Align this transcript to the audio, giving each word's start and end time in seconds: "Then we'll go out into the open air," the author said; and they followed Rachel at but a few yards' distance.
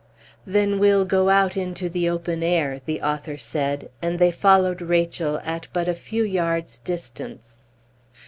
"Then 0.47 0.79
we'll 0.79 1.05
go 1.05 1.29
out 1.29 1.55
into 1.55 1.87
the 1.87 2.09
open 2.09 2.41
air," 2.41 2.81
the 2.87 3.03
author 3.03 3.37
said; 3.37 3.91
and 4.01 4.17
they 4.17 4.31
followed 4.31 4.81
Rachel 4.81 5.39
at 5.43 5.67
but 5.73 5.87
a 5.87 5.93
few 5.93 6.23
yards' 6.23 6.79
distance. 6.79 7.61